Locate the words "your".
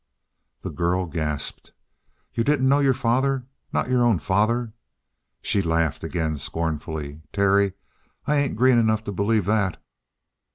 2.79-2.91, 3.87-4.01